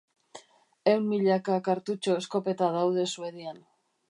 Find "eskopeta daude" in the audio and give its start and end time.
2.23-3.09